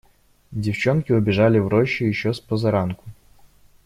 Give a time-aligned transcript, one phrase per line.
[0.49, 3.05] Девчонки убежали в рощу еще спозаранку.